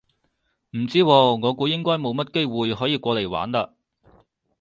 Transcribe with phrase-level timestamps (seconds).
[0.71, 1.05] 唔知喎，
[1.47, 3.69] 我估應該冇乜機會可以過嚟玩嘞